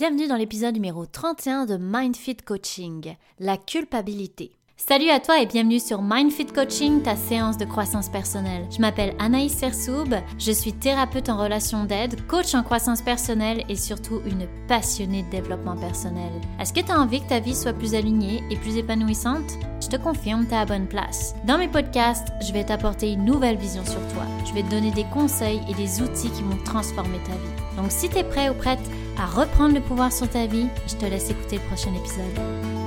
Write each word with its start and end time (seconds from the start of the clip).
Bienvenue 0.00 0.28
dans 0.28 0.36
l'épisode 0.36 0.72
numéro 0.72 1.04
31 1.04 1.66
de 1.66 1.76
MindFit 1.76 2.36
Coaching, 2.36 3.16
la 3.38 3.58
culpabilité. 3.58 4.50
Salut 4.78 5.10
à 5.10 5.20
toi 5.20 5.42
et 5.42 5.44
bienvenue 5.44 5.78
sur 5.78 6.00
MindFit 6.00 6.46
Coaching, 6.46 7.02
ta 7.02 7.16
séance 7.16 7.58
de 7.58 7.66
croissance 7.66 8.08
personnelle. 8.08 8.66
Je 8.70 8.80
m'appelle 8.80 9.14
Anaïs 9.18 9.52
Sersoub, 9.52 10.08
je 10.38 10.52
suis 10.52 10.72
thérapeute 10.72 11.28
en 11.28 11.36
relation 11.36 11.84
d'aide, 11.84 12.26
coach 12.28 12.54
en 12.54 12.62
croissance 12.62 13.02
personnelle 13.02 13.62
et 13.68 13.76
surtout 13.76 14.22
une 14.24 14.48
passionnée 14.68 15.22
de 15.24 15.28
développement 15.28 15.76
personnel. 15.76 16.32
Est-ce 16.58 16.72
que 16.72 16.80
tu 16.80 16.92
as 16.92 16.98
envie 16.98 17.20
que 17.20 17.28
ta 17.28 17.40
vie 17.40 17.54
soit 17.54 17.74
plus 17.74 17.94
alignée 17.94 18.42
et 18.50 18.56
plus 18.56 18.78
épanouissante? 18.78 19.58
Je 19.82 19.88
te 19.88 19.96
confirme, 19.96 20.46
tu 20.46 20.54
es 20.54 20.56
à 20.56 20.64
bonne 20.64 20.88
place. 20.88 21.34
Dans 21.46 21.58
mes 21.58 21.68
podcasts, 21.68 22.28
je 22.40 22.54
vais 22.54 22.64
t'apporter 22.64 23.12
une 23.12 23.26
nouvelle 23.26 23.58
vision 23.58 23.84
sur 23.84 24.00
toi. 24.14 24.24
Je 24.46 24.54
vais 24.54 24.62
te 24.62 24.70
donner 24.70 24.92
des 24.92 25.04
conseils 25.12 25.60
et 25.68 25.74
des 25.74 26.00
outils 26.00 26.30
qui 26.30 26.42
vont 26.42 26.56
transformer 26.64 27.18
ta 27.26 27.32
vie. 27.32 27.59
Donc 27.76 27.86
si 27.90 28.08
tu 28.08 28.18
es 28.18 28.24
prêt 28.24 28.48
ou 28.48 28.54
prête 28.54 28.80
à 29.18 29.26
reprendre 29.26 29.74
le 29.74 29.80
pouvoir 29.80 30.12
sur 30.12 30.28
ta 30.28 30.46
vie, 30.46 30.66
je 30.86 30.94
te 30.96 31.04
laisse 31.04 31.30
écouter 31.30 31.56
le 31.56 31.62
prochain 31.62 31.94
épisode. 31.94 32.79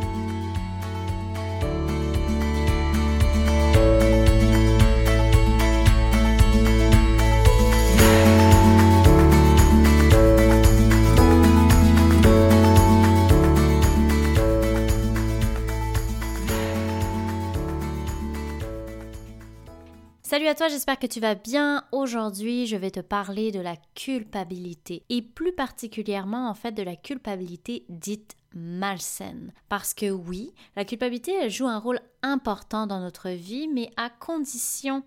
À 20.53 20.55
toi, 20.55 20.67
j'espère 20.67 20.99
que 20.99 21.07
tu 21.07 21.19
vas 21.19 21.33
bien. 21.33 21.83
Aujourd'hui, 21.91 22.67
je 22.67 22.75
vais 22.75 22.91
te 22.91 22.99
parler 22.99 23.51
de 23.51 23.59
la 23.59 23.75
culpabilité 23.95 25.01
et 25.09 25.23
plus 25.23 25.51
particulièrement 25.51 26.47
en 26.47 26.53
fait 26.53 26.73
de 26.73 26.83
la 26.83 26.95
culpabilité 26.95 27.87
dite 27.89 28.37
malsaine. 28.53 29.51
Parce 29.67 29.95
que 29.95 30.11
oui, 30.11 30.53
la 30.75 30.85
culpabilité, 30.85 31.33
elle 31.33 31.49
joue 31.49 31.65
un 31.65 31.79
rôle 31.79 31.99
important 32.21 32.85
dans 32.85 32.99
notre 32.99 33.29
vie, 33.29 33.67
mais 33.67 33.89
à 33.97 34.11
condition 34.11 35.01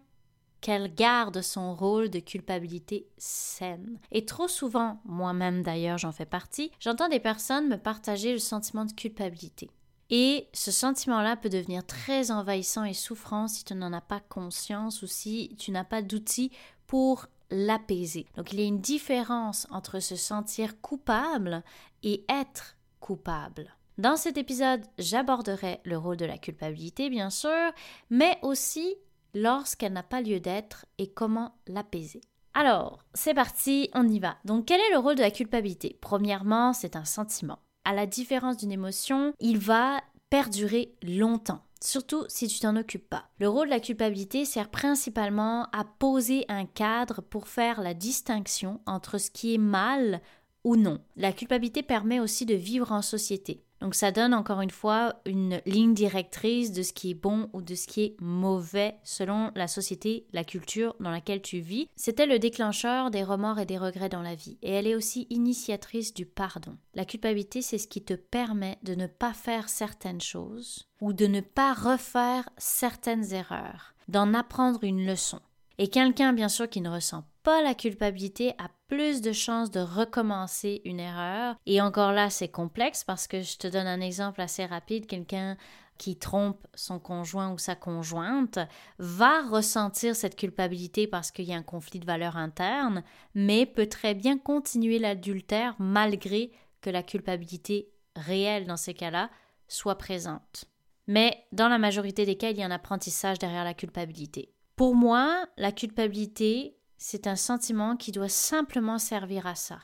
qu'elle 0.60 0.92
garde 0.92 1.40
son 1.42 1.76
rôle 1.76 2.10
de 2.10 2.18
culpabilité 2.18 3.06
saine. 3.16 4.00
Et 4.10 4.24
trop 4.24 4.48
souvent, 4.48 4.98
moi-même 5.04 5.62
d'ailleurs 5.62 5.98
j'en 5.98 6.10
fais 6.10 6.26
partie, 6.26 6.72
j'entends 6.80 7.08
des 7.08 7.20
personnes 7.20 7.68
me 7.68 7.76
partager 7.76 8.32
le 8.32 8.40
sentiment 8.40 8.84
de 8.84 8.92
culpabilité. 8.92 9.70
Et 10.10 10.48
ce 10.52 10.70
sentiment-là 10.70 11.36
peut 11.36 11.48
devenir 11.48 11.84
très 11.84 12.30
envahissant 12.30 12.84
et 12.84 12.94
souffrant 12.94 13.48
si 13.48 13.64
tu 13.64 13.74
n'en 13.74 13.92
as 13.92 14.00
pas 14.00 14.20
conscience 14.20 15.02
ou 15.02 15.06
si 15.06 15.54
tu 15.58 15.70
n'as 15.72 15.84
pas 15.84 16.02
d'outils 16.02 16.52
pour 16.86 17.26
l'apaiser. 17.50 18.26
Donc 18.36 18.52
il 18.52 18.60
y 18.60 18.62
a 18.62 18.66
une 18.66 18.80
différence 18.80 19.66
entre 19.70 20.00
se 20.00 20.16
sentir 20.16 20.80
coupable 20.80 21.62
et 22.02 22.24
être 22.28 22.76
coupable. 23.00 23.74
Dans 23.98 24.16
cet 24.16 24.36
épisode, 24.36 24.82
j'aborderai 24.98 25.80
le 25.84 25.96
rôle 25.96 26.18
de 26.18 26.26
la 26.26 26.38
culpabilité, 26.38 27.08
bien 27.08 27.30
sûr, 27.30 27.72
mais 28.10 28.38
aussi 28.42 28.94
lorsqu'elle 29.34 29.94
n'a 29.94 30.02
pas 30.02 30.20
lieu 30.20 30.38
d'être 30.38 30.86
et 30.98 31.08
comment 31.08 31.54
l'apaiser. 31.66 32.20
Alors, 32.52 33.02
c'est 33.14 33.34
parti, 33.34 33.90
on 33.94 34.06
y 34.08 34.18
va. 34.18 34.36
Donc, 34.44 34.66
quel 34.66 34.80
est 34.80 34.92
le 34.92 34.98
rôle 34.98 35.14
de 35.14 35.22
la 35.22 35.30
culpabilité? 35.30 35.98
Premièrement, 36.00 36.72
c'est 36.72 36.96
un 36.96 37.04
sentiment 37.04 37.58
à 37.86 37.94
la 37.94 38.04
différence 38.04 38.58
d'une 38.58 38.72
émotion, 38.72 39.32
il 39.40 39.58
va 39.58 40.02
perdurer 40.28 40.94
longtemps 41.02 41.62
surtout 41.82 42.24
si 42.28 42.48
tu 42.48 42.58
t'en 42.58 42.76
occupes 42.76 43.08
pas. 43.08 43.28
Le 43.38 43.48
rôle 43.48 43.66
de 43.66 43.72
la 43.72 43.80
culpabilité 43.80 44.44
sert 44.44 44.70
principalement 44.70 45.64
à 45.72 45.84
poser 45.84 46.44
un 46.48 46.66
cadre 46.66 47.20
pour 47.20 47.48
faire 47.48 47.80
la 47.80 47.94
distinction 47.94 48.80
entre 48.86 49.18
ce 49.18 49.30
qui 49.30 49.54
est 49.54 49.58
mal 49.58 50.20
ou 50.64 50.76
non. 50.76 51.00
La 51.16 51.32
culpabilité 51.32 51.82
permet 51.82 52.20
aussi 52.20 52.44
de 52.44 52.54
vivre 52.54 52.92
en 52.92 53.02
société. 53.02 53.62
Donc 53.80 53.94
ça 53.94 54.10
donne 54.10 54.34
encore 54.34 54.60
une 54.60 54.70
fois 54.70 55.16
une 55.26 55.60
ligne 55.66 55.94
directrice 55.94 56.72
de 56.72 56.82
ce 56.82 56.92
qui 56.92 57.10
est 57.10 57.14
bon 57.14 57.48
ou 57.52 57.62
de 57.62 57.74
ce 57.74 57.86
qui 57.86 58.02
est 58.02 58.16
mauvais 58.20 58.96
selon 59.02 59.50
la 59.54 59.68
société, 59.68 60.26
la 60.32 60.44
culture 60.44 60.96
dans 61.00 61.10
laquelle 61.10 61.42
tu 61.42 61.58
vis. 61.58 61.88
C'était 61.96 62.26
le 62.26 62.38
déclencheur 62.38 63.10
des 63.10 63.22
remords 63.22 63.58
et 63.58 63.66
des 63.66 63.78
regrets 63.78 64.08
dans 64.08 64.22
la 64.22 64.34
vie. 64.34 64.58
Et 64.62 64.70
elle 64.70 64.86
est 64.86 64.94
aussi 64.94 65.26
initiatrice 65.30 66.14
du 66.14 66.26
pardon. 66.26 66.76
La 66.94 67.04
culpabilité, 67.04 67.62
c'est 67.62 67.78
ce 67.78 67.88
qui 67.88 68.02
te 68.02 68.14
permet 68.14 68.78
de 68.82 68.94
ne 68.94 69.06
pas 69.06 69.34
faire 69.34 69.68
certaines 69.68 70.20
choses 70.20 70.88
ou 71.00 71.12
de 71.12 71.26
ne 71.26 71.40
pas 71.40 71.74
refaire 71.74 72.48
certaines 72.56 73.32
erreurs, 73.34 73.94
d'en 74.08 74.32
apprendre 74.32 74.84
une 74.84 75.04
leçon. 75.04 75.40
Et 75.78 75.88
quelqu'un, 75.88 76.32
bien 76.32 76.48
sûr, 76.48 76.70
qui 76.70 76.80
ne 76.80 76.88
ressent 76.88 77.24
pas 77.46 77.62
la 77.62 77.76
culpabilité 77.76 78.54
a 78.58 78.68
plus 78.88 79.20
de 79.20 79.30
chances 79.30 79.70
de 79.70 79.78
recommencer 79.78 80.82
une 80.84 80.98
erreur. 80.98 81.54
Et 81.64 81.80
encore 81.80 82.10
là, 82.10 82.28
c'est 82.28 82.48
complexe 82.48 83.04
parce 83.04 83.28
que 83.28 83.40
je 83.40 83.56
te 83.56 83.68
donne 83.68 83.86
un 83.86 84.00
exemple 84.00 84.40
assez 84.40 84.66
rapide. 84.66 85.06
Quelqu'un 85.06 85.56
qui 85.96 86.16
trompe 86.16 86.66
son 86.74 86.98
conjoint 86.98 87.52
ou 87.52 87.58
sa 87.58 87.76
conjointe 87.76 88.58
va 88.98 89.42
ressentir 89.42 90.16
cette 90.16 90.34
culpabilité 90.34 91.06
parce 91.06 91.30
qu'il 91.30 91.44
y 91.44 91.52
a 91.52 91.56
un 91.56 91.62
conflit 91.62 92.00
de 92.00 92.04
valeurs 92.04 92.36
interne, 92.36 93.04
mais 93.36 93.64
peut 93.64 93.86
très 93.86 94.14
bien 94.14 94.38
continuer 94.38 94.98
l'adultère 94.98 95.76
malgré 95.78 96.50
que 96.80 96.90
la 96.90 97.04
culpabilité 97.04 97.92
réelle 98.16 98.66
dans 98.66 98.76
ces 98.76 98.94
cas-là 98.94 99.30
soit 99.68 99.98
présente. 99.98 100.64
Mais 101.06 101.46
dans 101.52 101.68
la 101.68 101.78
majorité 101.78 102.26
des 102.26 102.36
cas, 102.36 102.50
il 102.50 102.58
y 102.58 102.62
a 102.64 102.66
un 102.66 102.72
apprentissage 102.72 103.38
derrière 103.38 103.62
la 103.62 103.74
culpabilité. 103.74 104.52
Pour 104.74 104.96
moi, 104.96 105.46
la 105.56 105.70
culpabilité, 105.70 106.75
c'est 106.98 107.26
un 107.26 107.36
sentiment 107.36 107.96
qui 107.96 108.12
doit 108.12 108.28
simplement 108.28 108.98
servir 108.98 109.46
à 109.46 109.54
ça, 109.54 109.78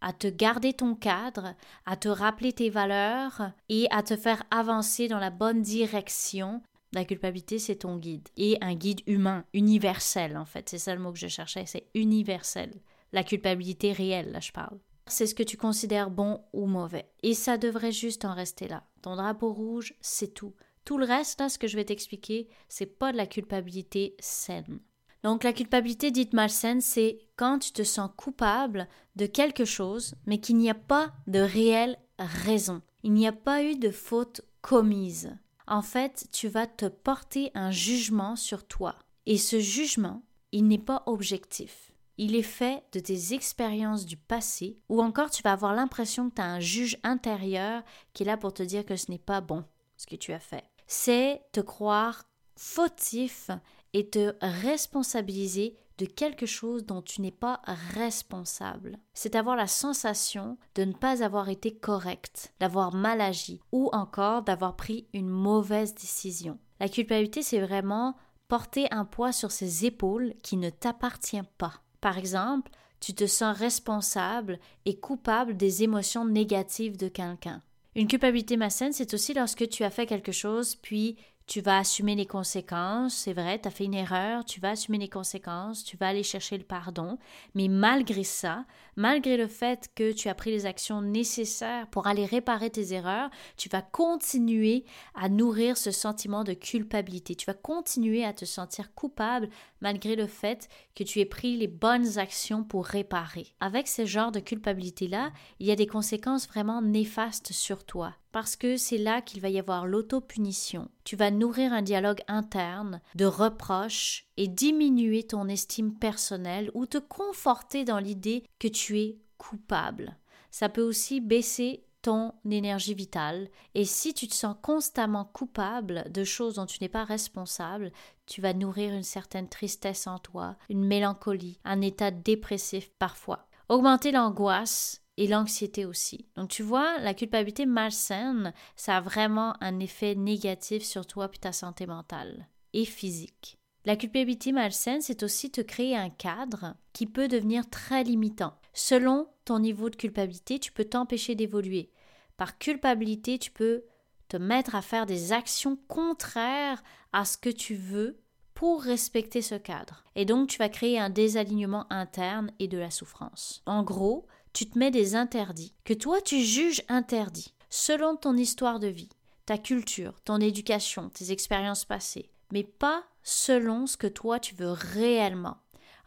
à 0.00 0.12
te 0.12 0.26
garder 0.26 0.72
ton 0.72 0.94
cadre, 0.94 1.54
à 1.84 1.96
te 1.96 2.08
rappeler 2.08 2.52
tes 2.52 2.70
valeurs 2.70 3.52
et 3.68 3.86
à 3.90 4.02
te 4.02 4.16
faire 4.16 4.42
avancer 4.50 5.08
dans 5.08 5.18
la 5.18 5.30
bonne 5.30 5.62
direction. 5.62 6.62
La 6.92 7.04
culpabilité, 7.04 7.58
c'est 7.58 7.76
ton 7.76 7.96
guide. 7.96 8.28
Et 8.36 8.56
un 8.60 8.74
guide 8.74 9.02
humain, 9.06 9.44
universel 9.52 10.36
en 10.36 10.44
fait. 10.44 10.68
C'est 10.68 10.78
ça 10.78 10.94
le 10.94 11.00
mot 11.00 11.12
que 11.12 11.18
je 11.18 11.28
cherchais, 11.28 11.66
c'est 11.66 11.88
universel. 11.94 12.72
La 13.12 13.24
culpabilité 13.24 13.92
réelle, 13.92 14.32
là 14.32 14.40
je 14.40 14.52
parle. 14.52 14.78
C'est 15.08 15.26
ce 15.26 15.34
que 15.34 15.42
tu 15.42 15.56
considères 15.56 16.10
bon 16.10 16.42
ou 16.52 16.66
mauvais. 16.66 17.08
Et 17.22 17.34
ça 17.34 17.58
devrait 17.58 17.92
juste 17.92 18.24
en 18.24 18.34
rester 18.34 18.66
là. 18.66 18.84
Ton 19.02 19.14
drapeau 19.14 19.52
rouge, 19.52 19.94
c'est 20.00 20.34
tout. 20.34 20.54
Tout 20.84 20.98
le 20.98 21.06
reste, 21.06 21.40
là, 21.40 21.48
ce 21.48 21.58
que 21.58 21.66
je 21.66 21.76
vais 21.76 21.84
t'expliquer, 21.84 22.48
c'est 22.68 22.86
pas 22.86 23.12
de 23.12 23.16
la 23.16 23.26
culpabilité 23.26 24.16
saine. 24.20 24.80
Donc 25.26 25.42
la 25.42 25.52
culpabilité 25.52 26.12
dite 26.12 26.34
malsaine, 26.34 26.80
c'est 26.80 27.18
quand 27.34 27.58
tu 27.58 27.72
te 27.72 27.82
sens 27.82 28.10
coupable 28.16 28.86
de 29.16 29.26
quelque 29.26 29.64
chose, 29.64 30.14
mais 30.24 30.38
qu'il 30.38 30.56
n'y 30.56 30.70
a 30.70 30.74
pas 30.74 31.12
de 31.26 31.40
réelle 31.40 31.98
raison. 32.16 32.80
Il 33.02 33.12
n'y 33.12 33.26
a 33.26 33.32
pas 33.32 33.64
eu 33.64 33.74
de 33.74 33.90
faute 33.90 34.42
commise. 34.60 35.36
En 35.66 35.82
fait, 35.82 36.28
tu 36.30 36.46
vas 36.46 36.68
te 36.68 36.86
porter 36.86 37.50
un 37.56 37.72
jugement 37.72 38.36
sur 38.36 38.68
toi. 38.68 38.94
Et 39.26 39.36
ce 39.36 39.58
jugement, 39.58 40.22
il 40.52 40.68
n'est 40.68 40.78
pas 40.78 41.02
objectif. 41.06 41.90
Il 42.18 42.36
est 42.36 42.42
fait 42.42 42.84
de 42.92 43.00
tes 43.00 43.34
expériences 43.34 44.06
du 44.06 44.16
passé, 44.16 44.78
ou 44.88 45.02
encore 45.02 45.30
tu 45.30 45.42
vas 45.42 45.54
avoir 45.54 45.74
l'impression 45.74 46.30
que 46.30 46.36
tu 46.36 46.42
as 46.42 46.52
un 46.52 46.60
juge 46.60 47.00
intérieur 47.02 47.82
qui 48.12 48.22
est 48.22 48.26
là 48.26 48.36
pour 48.36 48.54
te 48.54 48.62
dire 48.62 48.86
que 48.86 48.94
ce 48.94 49.10
n'est 49.10 49.18
pas 49.18 49.40
bon 49.40 49.64
ce 49.96 50.06
que 50.06 50.14
tu 50.14 50.32
as 50.32 50.38
fait. 50.38 50.62
C'est 50.86 51.42
te 51.50 51.58
croire 51.58 52.22
fautif 52.54 53.50
et 53.96 54.10
te 54.10 54.34
responsabiliser 54.42 55.74
de 55.96 56.04
quelque 56.04 56.44
chose 56.44 56.84
dont 56.84 57.00
tu 57.00 57.22
n'es 57.22 57.30
pas 57.30 57.62
responsable. 57.94 58.98
C'est 59.14 59.34
avoir 59.34 59.56
la 59.56 59.66
sensation 59.66 60.58
de 60.74 60.84
ne 60.84 60.92
pas 60.92 61.24
avoir 61.24 61.48
été 61.48 61.74
correct, 61.74 62.52
d'avoir 62.60 62.94
mal 62.94 63.22
agi 63.22 63.58
ou 63.72 63.88
encore 63.94 64.42
d'avoir 64.42 64.76
pris 64.76 65.06
une 65.14 65.30
mauvaise 65.30 65.94
décision. 65.94 66.58
La 66.78 66.90
culpabilité, 66.90 67.40
c'est 67.40 67.58
vraiment 67.58 68.16
porter 68.48 68.86
un 68.90 69.06
poids 69.06 69.32
sur 69.32 69.50
ses 69.50 69.86
épaules 69.86 70.34
qui 70.42 70.58
ne 70.58 70.68
t'appartient 70.68 71.40
pas. 71.56 71.80
Par 72.02 72.18
exemple, 72.18 72.70
tu 73.00 73.14
te 73.14 73.26
sens 73.26 73.56
responsable 73.56 74.58
et 74.84 75.00
coupable 75.00 75.56
des 75.56 75.84
émotions 75.84 76.26
négatives 76.26 76.98
de 76.98 77.08
quelqu'un. 77.08 77.62
Une 77.94 78.08
culpabilité 78.08 78.58
malsaine, 78.58 78.92
c'est 78.92 79.14
aussi 79.14 79.32
lorsque 79.32 79.66
tu 79.70 79.84
as 79.84 79.90
fait 79.90 80.04
quelque 80.04 80.32
chose, 80.32 80.74
puis 80.74 81.16
tu 81.46 81.60
vas 81.60 81.78
assumer 81.78 82.16
les 82.16 82.26
conséquences, 82.26 83.14
c'est 83.14 83.32
vrai, 83.32 83.60
tu 83.60 83.68
as 83.68 83.70
fait 83.70 83.84
une 83.84 83.94
erreur, 83.94 84.44
tu 84.44 84.60
vas 84.60 84.70
assumer 84.70 84.98
les 84.98 85.08
conséquences, 85.08 85.84
tu 85.84 85.96
vas 85.96 86.08
aller 86.08 86.24
chercher 86.24 86.58
le 86.58 86.64
pardon, 86.64 87.18
mais 87.54 87.68
malgré 87.68 88.24
ça, 88.24 88.64
malgré 88.96 89.36
le 89.36 89.46
fait 89.46 89.90
que 89.94 90.12
tu 90.12 90.28
as 90.28 90.34
pris 90.34 90.50
les 90.50 90.66
actions 90.66 91.02
nécessaires 91.02 91.86
pour 91.88 92.06
aller 92.06 92.24
réparer 92.24 92.70
tes 92.70 92.92
erreurs, 92.92 93.30
tu 93.56 93.68
vas 93.68 93.82
continuer 93.82 94.84
à 95.14 95.28
nourrir 95.28 95.76
ce 95.76 95.90
sentiment 95.90 96.44
de 96.44 96.54
culpabilité, 96.54 97.34
tu 97.34 97.46
vas 97.46 97.54
continuer 97.54 98.24
à 98.24 98.32
te 98.32 98.44
sentir 98.44 98.94
coupable 98.94 99.48
malgré 99.80 100.16
le 100.16 100.26
fait 100.26 100.68
que 100.94 101.04
tu 101.04 101.20
aies 101.20 101.26
pris 101.26 101.56
les 101.56 101.68
bonnes 101.68 102.18
actions 102.18 102.64
pour 102.64 102.86
réparer. 102.86 103.54
Avec 103.60 103.88
ce 103.88 104.06
genre 104.06 104.32
de 104.32 104.40
culpabilité-là, 104.40 105.32
il 105.60 105.66
y 105.66 105.70
a 105.70 105.76
des 105.76 105.86
conséquences 105.86 106.48
vraiment 106.48 106.82
néfastes 106.82 107.52
sur 107.52 107.84
toi 107.84 108.14
parce 108.32 108.56
que 108.56 108.76
c'est 108.76 108.98
là 108.98 109.22
qu'il 109.22 109.40
va 109.40 109.48
y 109.48 109.58
avoir 109.58 109.86
l'autopunition. 109.86 110.90
Tu 111.04 111.16
vas 111.16 111.30
nourrir 111.30 111.72
un 111.72 111.80
dialogue 111.80 112.20
interne 112.28 113.00
de 113.14 113.24
reproches 113.24 114.25
et 114.36 114.48
diminuer 114.48 115.22
ton 115.22 115.48
estime 115.48 115.94
personnelle 115.94 116.70
ou 116.74 116.86
te 116.86 116.98
conforter 116.98 117.84
dans 117.84 117.98
l'idée 117.98 118.44
que 118.58 118.68
tu 118.68 118.98
es 118.98 119.18
coupable. 119.38 120.16
ça 120.50 120.70
peut 120.70 120.82
aussi 120.82 121.20
baisser 121.20 121.86
ton 122.06 122.32
énergie 122.48 122.94
vitale. 122.94 123.48
Et 123.74 123.84
si 123.84 124.14
tu 124.14 124.28
te 124.28 124.34
sens 124.34 124.54
constamment 124.62 125.24
coupable 125.24 126.04
de 126.12 126.22
choses 126.22 126.54
dont 126.54 126.64
tu 126.64 126.78
n'es 126.80 126.88
pas 126.88 127.02
responsable, 127.02 127.90
tu 128.26 128.40
vas 128.40 128.54
nourrir 128.54 128.94
une 128.94 129.02
certaine 129.02 129.48
tristesse 129.48 130.06
en 130.06 130.20
toi, 130.20 130.56
une 130.70 130.84
mélancolie, 130.84 131.58
un 131.64 131.80
état 131.80 132.12
dépressif 132.12 132.90
parfois. 133.00 133.48
Augmenter 133.68 134.12
l'angoisse 134.12 135.02
et 135.16 135.26
l'anxiété 135.26 135.84
aussi. 135.84 136.28
Donc 136.36 136.48
tu 136.48 136.62
vois, 136.62 136.98
la 136.98 137.12
culpabilité 137.12 137.66
malsaine, 137.66 138.52
ça 138.76 138.98
a 138.98 139.00
vraiment 139.00 139.54
un 139.60 139.80
effet 139.80 140.14
négatif 140.14 140.84
sur 140.84 141.06
toi 141.06 141.28
et 141.34 141.38
ta 141.38 141.50
santé 141.50 141.86
mentale 141.86 142.46
et 142.72 142.84
physique. 142.84 143.55
La 143.86 143.94
culpabilité 143.94 144.50
malsaine, 144.50 145.00
c'est 145.00 145.22
aussi 145.22 145.52
te 145.52 145.60
créer 145.60 145.96
un 145.96 146.10
cadre 146.10 146.74
qui 146.92 147.06
peut 147.06 147.28
devenir 147.28 147.70
très 147.70 148.02
limitant. 148.02 148.58
Selon 148.74 149.28
ton 149.44 149.60
niveau 149.60 149.90
de 149.90 149.96
culpabilité, 149.96 150.58
tu 150.58 150.72
peux 150.72 150.84
t'empêcher 150.84 151.36
d'évoluer. 151.36 151.92
Par 152.36 152.58
culpabilité, 152.58 153.38
tu 153.38 153.52
peux 153.52 153.84
te 154.26 154.36
mettre 154.36 154.74
à 154.74 154.82
faire 154.82 155.06
des 155.06 155.32
actions 155.32 155.78
contraires 155.86 156.82
à 157.12 157.24
ce 157.24 157.38
que 157.38 157.48
tu 157.48 157.76
veux 157.76 158.18
pour 158.54 158.82
respecter 158.82 159.40
ce 159.40 159.54
cadre. 159.54 160.02
Et 160.16 160.24
donc, 160.24 160.48
tu 160.48 160.58
vas 160.58 160.68
créer 160.68 160.98
un 160.98 161.10
désalignement 161.10 161.86
interne 161.92 162.50
et 162.58 162.66
de 162.66 162.78
la 162.78 162.90
souffrance. 162.90 163.62
En 163.66 163.84
gros, 163.84 164.26
tu 164.52 164.68
te 164.68 164.76
mets 164.76 164.90
des 164.90 165.14
interdits 165.14 165.74
que 165.84 165.94
toi 165.94 166.20
tu 166.20 166.40
juges 166.40 166.82
interdits 166.88 167.54
selon 167.70 168.16
ton 168.16 168.36
histoire 168.36 168.80
de 168.80 168.88
vie, 168.88 169.10
ta 169.44 169.58
culture, 169.58 170.20
ton 170.24 170.38
éducation, 170.38 171.08
tes 171.10 171.30
expériences 171.30 171.84
passées, 171.84 172.30
mais 172.50 172.64
pas 172.64 173.04
selon 173.26 173.88
ce 173.88 173.96
que 173.96 174.06
toi 174.06 174.38
tu 174.38 174.54
veux 174.54 174.70
réellement. 174.70 175.56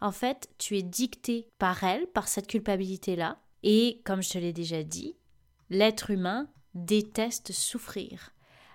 En 0.00 0.10
fait, 0.10 0.48
tu 0.56 0.78
es 0.78 0.82
dicté 0.82 1.50
par 1.58 1.84
elle, 1.84 2.06
par 2.06 2.28
cette 2.28 2.46
culpabilité-là, 2.46 3.38
et 3.62 4.00
comme 4.06 4.22
je 4.22 4.30
te 4.30 4.38
l'ai 4.38 4.54
déjà 4.54 4.82
dit, 4.82 5.18
l'être 5.68 6.10
humain 6.10 6.48
déteste 6.74 7.52
souffrir. 7.52 8.30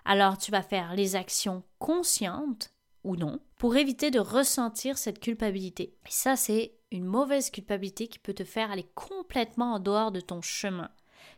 Alors 0.06 0.38
tu 0.38 0.51
vas 0.51 0.62
faire 0.62 0.94
les 0.94 1.15
actions 1.15 1.63
conscientes 1.80 2.71
ou 3.03 3.15
non 3.15 3.39
pour 3.57 3.75
éviter 3.77 4.12
de 4.12 4.19
ressentir 4.19 5.00
cette 5.00 5.19
culpabilité. 5.19 5.95
Et 6.06 6.12
ça, 6.12 6.36
c'est 6.36 6.75
une 6.91 7.06
mauvaise 7.06 7.50
culpabilité 7.50 8.07
qui 8.07 8.19
peut 8.19 8.33
te 8.33 8.44
faire 8.44 8.69
aller 8.69 8.86
complètement 8.94 9.74
en 9.74 9.80
dehors 9.80 10.12
de 10.12 10.21
ton 10.21 10.44
chemin 10.44 10.91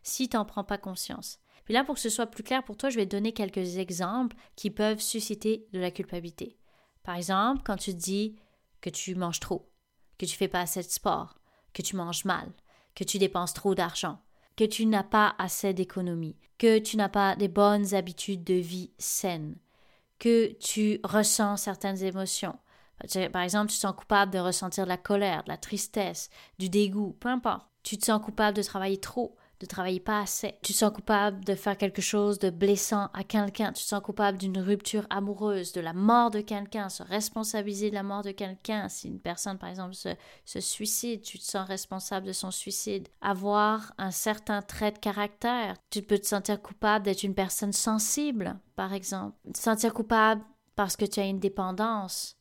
si 0.04 0.28
tu 0.28 0.36
n'en 0.36 0.44
prends 0.44 0.66
pas 0.66 0.78
conscience. 0.78 1.40
Puis 1.64 1.74
là, 1.74 1.86
pour 1.86 1.96
que 1.96 2.02
ce 2.02 2.10
soit 2.10 2.28
plus 2.28 2.44
clair 2.44 2.64
pour 2.64 2.76
toi, 2.76 2.90
je 2.90 2.98
vais 2.98 3.06
te 3.06 3.16
donner 3.16 3.32
quelques 3.32 3.78
exemples 3.78 4.36
qui 4.58 4.72
peuvent 4.72 5.00
susciter 5.00 5.66
de 5.72 5.80
la 5.80 5.92
culpabilité. 5.92 6.58
Par 7.08 7.16
exemple, 7.16 7.62
quand 7.64 7.78
tu 7.78 7.94
dis 7.94 8.36
que 8.82 8.90
tu 8.90 9.16
manges 9.16 9.40
trop, 9.40 9.72
que 10.18 10.26
tu 10.26 10.36
fais 10.36 10.50
pas 10.50 10.60
assez 10.60 10.84
de 10.84 10.90
sport, 10.90 11.40
que 11.74 11.82
tu 11.82 11.96
manges 11.96 12.26
mal, 12.26 12.52
que 12.96 13.06
tu 13.06 13.18
dépenses 13.18 13.54
trop 13.54 13.76
d'argent, 13.76 14.20
que 14.58 14.66
tu 14.66 14.86
n'as 14.86 15.06
pas 15.06 15.34
assez 15.40 15.74
d'économie, 15.74 16.36
que 16.58 16.80
tu 16.80 16.98
n'as 16.98 17.08
pas 17.08 17.38
des 17.38 17.48
bonnes 17.48 17.96
habitudes 17.96 18.44
de 18.44 18.56
vie 18.56 18.92
saines, 18.98 19.56
que 20.20 20.52
tu 20.60 21.00
ressens 21.06 21.56
certaines 21.56 22.04
émotions. 22.04 22.60
Par 23.32 23.42
exemple, 23.42 23.72
tu 23.72 23.78
te 23.78 23.82
sens 23.82 23.96
coupable 23.96 24.34
de 24.34 24.40
ressentir 24.40 24.84
de 24.84 24.90
la 24.90 24.98
colère, 24.98 25.46
de 25.46 25.50
la 25.50 25.58
tristesse, 25.58 26.30
du 26.60 26.68
dégoût, 26.68 27.16
peu 27.22 27.30
importe. 27.30 27.70
Tu 27.84 27.98
te 27.98 28.04
sens 28.04 28.22
coupable 28.22 28.58
de 28.58 28.64
travailler 28.64 29.00
trop, 29.00 29.38
de 29.60 29.66
travailler 29.66 30.00
pas 30.00 30.22
assez. 30.22 30.56
Tu 30.62 30.74
te 30.74 30.78
sens 30.78 30.92
coupable 30.92 31.44
de 31.44 31.56
faire 31.56 31.78
quelque 31.78 32.02
chose 32.02 32.40
de 32.40 32.50
blessant 32.50 33.10
à 33.14 33.24
quelqu'un. 33.24 33.74
Tu 33.74 33.84
te 33.84 33.88
sens 33.88 34.02
coupable 34.02 34.38
d'une 34.38 34.60
rupture 34.60 35.08
amoureuse, 35.10 35.72
de 35.72 35.82
la 35.82 35.94
mort 35.94 36.32
de 36.32 36.42
quelqu'un, 36.42 36.90
se 36.90 37.04
responsabiliser 37.04 37.90
de 37.90 37.96
la 37.96 38.04
mort 38.04 38.24
de 38.24 38.32
quelqu'un. 38.32 38.88
Si 38.90 39.08
une 39.08 39.20
personne, 39.20 39.58
par 39.58 39.70
exemple, 39.70 39.96
se, 39.96 40.60
suicide, 40.60 41.22
tu 41.22 41.40
te 41.40 41.44
sens 41.44 41.68
responsable 41.68 42.28
de 42.28 42.34
son 42.34 42.52
suicide. 42.52 43.08
Avoir 43.22 43.94
un 43.98 44.12
certain 44.12 44.62
trait 44.62 44.92
de 44.92 45.00
caractère. 45.00 45.76
Tu 45.90 46.02
peux 46.02 46.20
te 46.20 46.28
sentir 46.28 46.62
coupable 46.62 47.06
d'être 47.06 47.24
une 47.24 47.36
personne 47.36 47.74
sensible, 47.74 48.60
par 48.76 48.94
exemple. 48.94 49.36
Te 49.54 49.60
sentir 49.60 49.94
coupable 49.94 50.44
parce 50.76 50.96
que 50.96 51.06
tu 51.06 51.20
as 51.20 51.26
une 51.26 51.40
dépendance. 51.40 52.38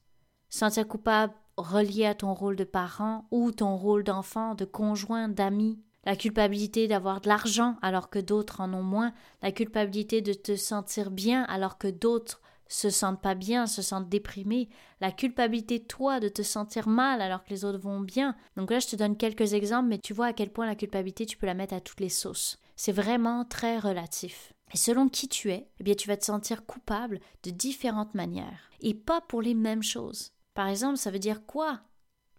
Sentir 0.50 0.86
coupable 0.86 1.32
relié 1.56 2.04
à 2.04 2.14
ton 2.14 2.34
rôle 2.34 2.56
de 2.56 2.64
parent 2.64 3.26
ou 3.30 3.50
ton 3.50 3.76
rôle 3.76 4.04
d'enfant, 4.04 4.54
de 4.54 4.64
conjoint, 4.64 5.28
d'ami 5.28 5.80
la 6.06 6.17
culpabilité 6.17 6.88
d'avoir 6.88 7.20
de 7.20 7.29
l'argent 7.29 7.76
alors 7.82 8.08
que 8.08 8.20
d'autres 8.20 8.61
en 8.61 8.73
ont 8.73 8.82
moins, 8.82 9.12
la 9.43 9.53
culpabilité 9.53 10.23
de 10.23 10.32
te 10.32 10.56
sentir 10.56 11.11
bien 11.11 11.43
alors 11.44 11.76
que 11.76 11.88
d'autres 11.88 12.41
se 12.69 12.91
sentent 12.91 13.20
pas 13.20 13.35
bien, 13.35 13.67
se 13.67 13.82
sentent 13.82 14.08
déprimés, 14.08 14.69
la 15.00 15.12
culpabilité 15.12 15.81
toi 15.81 16.19
de 16.20 16.29
te 16.29 16.43
sentir 16.43 16.88
mal 16.88 17.20
alors 17.20 17.44
que 17.44 17.50
les 17.50 17.64
autres 17.64 17.79
vont 17.79 18.00
bien. 18.00 18.35
Donc 18.56 18.70
là, 18.70 18.81
je 18.81 18.88
te 18.88 18.97
donne 18.97 19.17
quelques 19.17 19.53
exemples, 19.53 19.88
mais 19.88 19.99
tu 19.99 20.14
vois 20.14 20.26
à 20.26 20.32
quel 20.32 20.50
point 20.50 20.67
la 20.67 20.75
culpabilité, 20.75 21.26
tu 21.26 21.37
peux 21.37 21.47
la 21.47 21.55
mettre 21.55 21.75
à 21.75 21.81
toutes 21.81 22.00
les 22.00 22.08
sauces. 22.08 22.58
C'est 22.75 22.93
vraiment 22.93 23.44
très 23.44 23.79
relatif. 23.79 24.53
Et 24.73 24.76
selon 24.76 25.08
qui 25.08 25.29
tu 25.29 25.53
es, 25.53 25.69
eh 25.79 25.85
bien 25.85 25.94
tu 25.94 26.08
vas 26.08 26.17
te 26.17 26.25
sentir 26.25 26.67
coupable 26.67 27.20
de 27.44 27.50
différentes 27.50 28.14
manières 28.14 28.70
et 28.81 28.94
pas 28.94 29.20
pour 29.20 29.43
les 29.43 29.55
mêmes 29.55 29.82
choses. 29.82 30.32
Par 30.55 30.69
exemple, 30.69 30.97
ça 30.97 31.11
veut 31.11 31.19
dire 31.19 31.47
quoi 31.47 31.82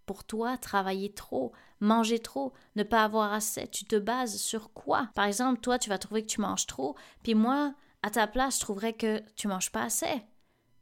pour 0.08 0.24
toi 0.24 0.56
travailler 0.56 1.12
trop, 1.12 1.52
manger 1.80 2.18
trop, 2.18 2.52
ne 2.76 2.82
pas 2.82 3.04
avoir 3.04 3.32
assez 3.32 3.68
Tu 3.68 3.84
te 3.84 3.96
bases 3.96 4.36
sur 4.36 4.72
quoi? 4.72 5.08
Par 5.14 5.24
exemple, 5.24 5.60
toi, 5.60 5.78
tu 5.78 5.88
vas 5.88 5.98
trouver 5.98 6.22
que 6.22 6.30
tu 6.30 6.40
manges 6.40 6.66
trop, 6.66 6.96
puis 7.22 7.34
moi, 7.34 7.74
à 8.02 8.10
ta 8.10 8.26
place, 8.26 8.56
je 8.56 8.60
trouverais 8.60 8.92
que 8.92 9.22
tu 9.34 9.48
manges 9.48 9.72
pas 9.72 9.82
assez. 9.82 10.22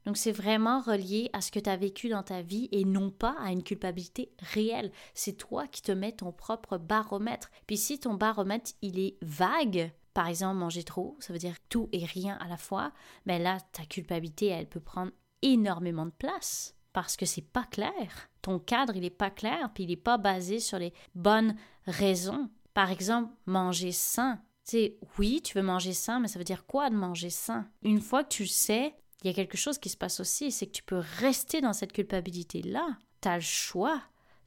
Donc 0.06 0.16
c'est 0.16 0.32
vraiment 0.32 0.80
relié 0.80 1.30
à 1.32 1.40
ce 1.40 1.50
que 1.50 1.58
tu 1.58 1.68
as 1.68 1.76
vécu 1.76 2.08
dans 2.08 2.22
ta 2.22 2.40
vie 2.40 2.68
et 2.70 2.84
non 2.84 3.10
pas 3.10 3.34
à 3.40 3.50
une 3.50 3.64
culpabilité 3.64 4.30
réelle. 4.38 4.92
C'est 5.14 5.36
toi 5.36 5.66
qui 5.66 5.82
te 5.82 5.90
mets 5.90 6.12
ton 6.12 6.30
propre 6.30 6.78
baromètre. 6.78 7.50
Puis 7.66 7.76
si 7.76 7.98
ton 7.98 8.14
baromètre, 8.14 8.70
il 8.82 9.00
est 9.00 9.16
vague, 9.20 9.92
par 10.14 10.28
exemple 10.28 10.58
manger 10.58 10.84
trop, 10.84 11.16
ça 11.18 11.32
veut 11.32 11.40
dire 11.40 11.56
tout 11.68 11.88
et 11.92 12.04
rien 12.04 12.36
à 12.40 12.46
la 12.46 12.56
fois, 12.56 12.92
mais 13.26 13.38
ben 13.38 13.42
là 13.42 13.58
ta 13.72 13.84
culpabilité, 13.84 14.46
elle 14.46 14.68
peut 14.68 14.80
prendre 14.80 15.10
énormément 15.42 16.06
de 16.06 16.12
place 16.12 16.76
parce 16.92 17.16
que 17.16 17.26
c'est 17.26 17.42
pas 17.42 17.64
clair. 17.64 18.30
Ton 18.46 18.60
cadre, 18.60 18.94
il 18.94 19.00
n'est 19.00 19.10
pas 19.10 19.30
clair, 19.30 19.72
puis 19.74 19.82
il 19.82 19.88
n'est 19.88 19.96
pas 19.96 20.18
basé 20.18 20.60
sur 20.60 20.78
les 20.78 20.92
bonnes 21.16 21.56
raisons. 21.86 22.48
Par 22.74 22.92
exemple, 22.92 23.34
manger 23.44 23.90
sain. 23.90 24.38
Sais, 24.62 24.98
oui, 25.18 25.42
tu 25.42 25.58
veux 25.58 25.64
manger 25.64 25.92
sain, 25.92 26.20
mais 26.20 26.28
ça 26.28 26.38
veut 26.38 26.44
dire 26.44 26.64
quoi 26.64 26.88
de 26.88 26.94
manger 26.94 27.28
sain? 27.28 27.66
Une 27.82 28.00
fois 28.00 28.22
que 28.22 28.28
tu 28.28 28.44
le 28.44 28.48
sais, 28.48 28.94
il 29.24 29.26
y 29.26 29.30
a 29.30 29.34
quelque 29.34 29.56
chose 29.56 29.78
qui 29.78 29.88
se 29.88 29.96
passe 29.96 30.20
aussi, 30.20 30.52
c'est 30.52 30.68
que 30.68 30.76
tu 30.76 30.84
peux 30.84 31.02
rester 31.18 31.60
dans 31.60 31.72
cette 31.72 31.92
culpabilité-là. 31.92 32.96
Tu 33.20 33.28
as 33.28 33.34
le 33.34 33.40
choix. 33.40 34.00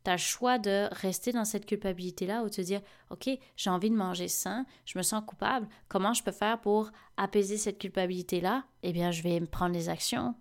Tu 0.06 0.12
as 0.12 0.14
le 0.14 0.18
choix 0.18 0.60
de 0.60 0.88
rester 0.94 1.34
dans 1.34 1.44
cette 1.44 1.66
culpabilité-là 1.66 2.44
ou 2.44 2.46
de 2.46 2.54
te 2.54 2.62
dire, 2.62 2.80
OK, 3.10 3.30
j'ai 3.58 3.70
envie 3.70 3.90
de 3.90 3.98
manger 3.98 4.30
sain, 4.30 4.66
je 4.86 4.98
me 4.98 5.04
sens 5.04 5.22
coupable, 5.28 5.68
comment 5.90 6.14
je 6.14 6.24
peux 6.24 6.32
faire 6.32 6.62
pour 6.62 6.90
apaiser 7.18 7.58
cette 7.58 7.80
culpabilité-là? 7.80 8.64
Eh 8.82 8.94
bien, 8.94 9.12
je 9.12 9.24
vais 9.24 9.42
me 9.42 9.46
prendre 9.46 9.74
des 9.74 9.90
actions 9.90 10.36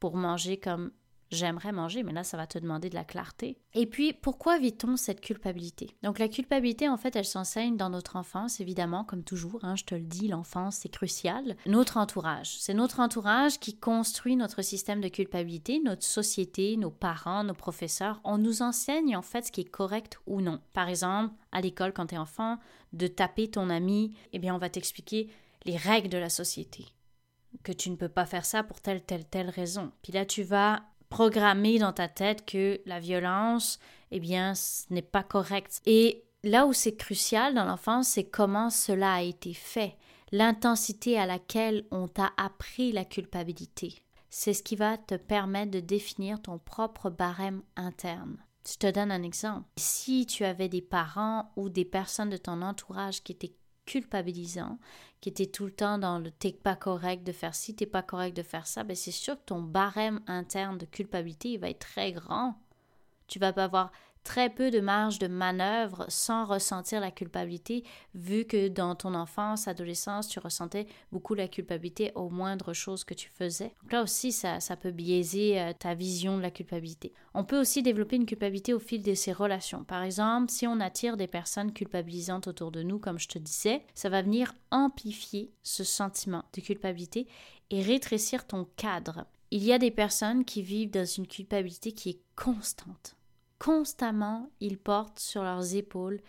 pour 0.00 0.16
manger 0.16 0.56
comme 0.56 0.90
j'aimerais 1.30 1.72
manger, 1.72 2.02
mais 2.02 2.12
là, 2.12 2.24
ça 2.24 2.36
va 2.36 2.46
te 2.46 2.58
demander 2.58 2.88
de 2.88 2.94
la 2.94 3.04
clarté. 3.04 3.58
Et 3.74 3.86
puis, 3.86 4.12
pourquoi 4.12 4.58
vit-on 4.58 4.96
cette 4.96 5.20
culpabilité? 5.20 5.96
Donc, 6.02 6.18
la 6.18 6.28
culpabilité, 6.28 6.88
en 6.88 6.96
fait, 6.96 7.16
elle 7.16 7.24
s'enseigne 7.24 7.76
dans 7.76 7.90
notre 7.90 8.16
enfance, 8.16 8.60
évidemment, 8.60 9.04
comme 9.04 9.24
toujours, 9.24 9.64
hein, 9.64 9.76
je 9.76 9.84
te 9.84 9.94
le 9.94 10.02
dis, 10.02 10.28
l'enfance, 10.28 10.76
c'est 10.76 10.88
crucial. 10.88 11.56
Notre 11.66 11.96
entourage, 11.96 12.56
c'est 12.58 12.74
notre 12.74 13.00
entourage 13.00 13.58
qui 13.58 13.76
construit 13.76 14.36
notre 14.36 14.62
système 14.62 15.00
de 15.00 15.08
culpabilité, 15.08 15.80
notre 15.80 16.04
société, 16.04 16.76
nos 16.76 16.90
parents, 16.90 17.44
nos 17.44 17.54
professeurs. 17.54 18.20
On 18.24 18.38
nous 18.38 18.62
enseigne, 18.62 19.16
en 19.16 19.22
fait, 19.22 19.46
ce 19.46 19.52
qui 19.52 19.62
est 19.62 19.64
correct 19.64 20.18
ou 20.26 20.40
non. 20.40 20.60
Par 20.72 20.88
exemple, 20.88 21.34
à 21.52 21.60
l'école, 21.60 21.92
quand 21.92 22.06
tu 22.06 22.14
es 22.14 22.18
enfant, 22.18 22.58
de 22.92 23.06
taper 23.06 23.48
ton 23.48 23.70
ami, 23.70 24.16
eh 24.32 24.38
bien, 24.38 24.54
on 24.54 24.58
va 24.58 24.70
t'expliquer 24.70 25.28
les 25.64 25.76
règles 25.76 26.08
de 26.08 26.18
la 26.18 26.28
société 26.28 26.86
que 27.62 27.72
tu 27.72 27.90
ne 27.90 27.96
peux 27.96 28.08
pas 28.08 28.26
faire 28.26 28.44
ça 28.44 28.62
pour 28.62 28.80
telle, 28.80 29.02
telle, 29.02 29.24
telle 29.24 29.50
raison. 29.50 29.90
Puis 30.02 30.12
là, 30.12 30.24
tu 30.24 30.42
vas 30.42 30.82
programmer 31.16 31.78
dans 31.78 31.94
ta 31.94 32.08
tête 32.08 32.44
que 32.44 32.78
la 32.84 33.00
violence, 33.00 33.78
eh 34.10 34.20
bien, 34.20 34.54
ce 34.54 34.84
n'est 34.90 35.00
pas 35.00 35.22
correct. 35.22 35.80
Et 35.86 36.26
là 36.44 36.66
où 36.66 36.74
c'est 36.74 36.94
crucial 36.94 37.54
dans 37.54 37.64
l'enfance, 37.64 38.08
c'est 38.08 38.28
comment 38.28 38.68
cela 38.68 39.14
a 39.14 39.22
été 39.22 39.54
fait, 39.54 39.96
l'intensité 40.30 41.18
à 41.18 41.24
laquelle 41.24 41.86
on 41.90 42.06
t'a 42.06 42.32
appris 42.36 42.92
la 42.92 43.06
culpabilité. 43.06 44.02
C'est 44.28 44.52
ce 44.52 44.62
qui 44.62 44.76
va 44.76 44.98
te 44.98 45.14
permettre 45.14 45.70
de 45.70 45.80
définir 45.80 46.42
ton 46.42 46.58
propre 46.58 47.08
barème 47.08 47.62
interne. 47.76 48.36
Je 48.68 48.76
te 48.76 48.90
donne 48.90 49.10
un 49.10 49.22
exemple. 49.22 49.64
Si 49.78 50.26
tu 50.26 50.44
avais 50.44 50.68
des 50.68 50.82
parents 50.82 51.50
ou 51.56 51.70
des 51.70 51.86
personnes 51.86 52.28
de 52.28 52.36
ton 52.36 52.60
entourage 52.60 53.22
qui 53.22 53.32
étaient 53.32 53.56
culpabilisants, 53.86 54.78
qui 55.20 55.30
était 55.30 55.46
tout 55.46 55.64
le 55.64 55.72
temps 55.72 55.98
dans 55.98 56.18
le 56.18 56.30
t'es 56.30 56.52
pas 56.52 56.76
correct 56.76 57.24
de 57.24 57.32
faire 57.32 57.54
ci, 57.54 57.74
t'es 57.74 57.86
pas 57.86 58.02
correct 58.02 58.36
de 58.36 58.42
faire 58.42 58.66
ça, 58.66 58.84
ben 58.84 58.94
c'est 58.94 59.10
sûr 59.10 59.36
que 59.36 59.46
ton 59.46 59.62
barème 59.62 60.20
interne 60.26 60.78
de 60.78 60.86
culpabilité 60.86 61.50
il 61.52 61.60
va 61.60 61.70
être 61.70 61.80
très 61.80 62.12
grand. 62.12 62.60
Tu 63.28 63.38
vas 63.38 63.52
pas 63.52 63.64
avoir 63.64 63.90
très 64.26 64.50
peu 64.50 64.72
de 64.72 64.80
marge 64.80 65.20
de 65.20 65.28
manœuvre 65.28 66.04
sans 66.08 66.46
ressentir 66.46 67.00
la 67.00 67.12
culpabilité, 67.12 67.84
vu 68.16 68.44
que 68.44 68.66
dans 68.66 68.96
ton 68.96 69.14
enfance, 69.14 69.68
adolescence, 69.68 70.26
tu 70.26 70.40
ressentais 70.40 70.88
beaucoup 71.12 71.34
la 71.34 71.46
culpabilité 71.46 72.10
aux 72.16 72.28
moindres 72.28 72.74
choses 72.74 73.04
que 73.04 73.14
tu 73.14 73.30
faisais. 73.30 73.72
Donc 73.82 73.92
là 73.92 74.02
aussi, 74.02 74.32
ça, 74.32 74.58
ça 74.58 74.76
peut 74.76 74.90
biaiser 74.90 75.60
euh, 75.60 75.72
ta 75.72 75.94
vision 75.94 76.36
de 76.36 76.42
la 76.42 76.50
culpabilité. 76.50 77.12
On 77.34 77.44
peut 77.44 77.60
aussi 77.60 77.84
développer 77.84 78.16
une 78.16 78.26
culpabilité 78.26 78.74
au 78.74 78.80
fil 78.80 79.00
de 79.00 79.14
ses 79.14 79.32
relations. 79.32 79.84
Par 79.84 80.02
exemple, 80.02 80.50
si 80.50 80.66
on 80.66 80.80
attire 80.80 81.16
des 81.16 81.28
personnes 81.28 81.72
culpabilisantes 81.72 82.48
autour 82.48 82.72
de 82.72 82.82
nous, 82.82 82.98
comme 82.98 83.20
je 83.20 83.28
te 83.28 83.38
disais, 83.38 83.82
ça 83.94 84.08
va 84.08 84.22
venir 84.22 84.52
amplifier 84.72 85.52
ce 85.62 85.84
sentiment 85.84 86.44
de 86.52 86.62
culpabilité 86.62 87.28
et 87.70 87.80
rétrécir 87.80 88.44
ton 88.44 88.66
cadre. 88.76 89.24
Il 89.52 89.62
y 89.62 89.72
a 89.72 89.78
des 89.78 89.92
personnes 89.92 90.44
qui 90.44 90.62
vivent 90.62 90.90
dans 90.90 91.06
une 91.06 91.28
culpabilité 91.28 91.92
qui 91.92 92.10
est 92.10 92.20
constante. 92.34 93.14
Constamment, 93.58 94.50
ils 94.60 94.78
portent 94.78 95.18
sur 95.18 95.42
leurs 95.42 95.74
épaules 95.74 96.20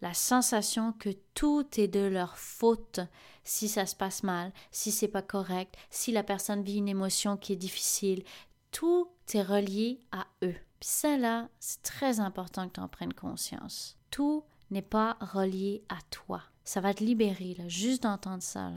la 0.00 0.14
sensation 0.14 0.92
que 0.92 1.10
tout 1.34 1.66
est 1.76 1.88
de 1.88 2.00
leur 2.00 2.38
faute 2.38 3.00
si 3.42 3.68
ça 3.68 3.86
se 3.86 3.96
passe 3.96 4.22
mal, 4.22 4.52
si 4.70 4.92
c'est 4.92 5.08
pas 5.08 5.22
correct, 5.22 5.74
si 5.90 6.12
la 6.12 6.22
personne 6.22 6.62
vit 6.62 6.76
une 6.76 6.88
émotion 6.88 7.36
qui 7.36 7.52
est 7.52 7.56
difficile. 7.56 8.22
Tout 8.70 9.08
est 9.32 9.42
relié 9.42 10.00
à 10.12 10.26
eux. 10.44 10.54
Puis 10.78 10.88
ça 10.88 11.16
là, 11.16 11.48
c'est 11.58 11.82
très 11.82 12.20
important 12.20 12.68
que 12.68 12.74
tu 12.74 12.80
en 12.80 12.88
prennes 12.88 13.14
conscience. 13.14 13.96
Tout 14.10 14.44
n'est 14.70 14.82
pas 14.82 15.16
relié 15.20 15.82
à 15.88 15.98
toi. 16.10 16.42
Ça 16.64 16.80
va 16.80 16.94
te 16.94 17.02
libérer, 17.02 17.54
là, 17.54 17.66
juste 17.68 18.02
d'entendre 18.02 18.42
ça. 18.42 18.70